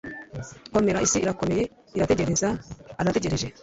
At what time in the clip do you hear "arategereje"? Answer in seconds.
3.01-3.47